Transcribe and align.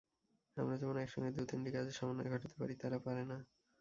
আমরা 0.57 0.75
যেমন 0.77 0.95
একসঙ্গে 0.97 1.31
দু-তিনটি 1.31 1.69
কাজের 1.71 1.95
সমন্বয় 1.99 2.31
ঘটাতে 2.33 2.55
পারি, 2.61 2.73
তারা 2.75 2.97
পারে 2.99 3.23
না। 3.25 3.37